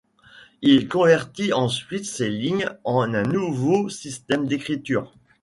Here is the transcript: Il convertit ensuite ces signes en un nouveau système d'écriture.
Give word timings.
Il 0.63 0.87
convertit 0.87 1.53
ensuite 1.53 2.05
ces 2.05 2.31
signes 2.31 2.67
en 2.83 3.13
un 3.13 3.21
nouveau 3.21 3.87
système 3.87 4.47
d'écriture. 4.47 5.11